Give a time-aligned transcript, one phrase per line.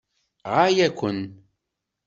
[0.53, 1.19] Ɣaya-ken!